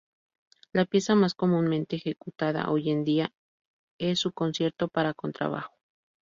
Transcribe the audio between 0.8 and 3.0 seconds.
pieza más comúnmente ejecutada, hoy